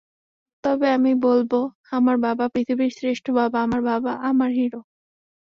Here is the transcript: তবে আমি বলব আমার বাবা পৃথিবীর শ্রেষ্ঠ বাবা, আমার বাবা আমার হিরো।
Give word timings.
তবে 0.63 0.87
আমি 0.89 1.11
বলব 1.23 1.51
আমার 1.91 2.15
বাবা 2.17 2.45
পৃথিবীর 2.53 2.91
শ্রেষ্ঠ 2.91 3.25
বাবা, 3.31 3.57
আমার 3.63 3.81
বাবা 3.83 4.11
আমার 4.29 4.49
হিরো। 4.51 4.81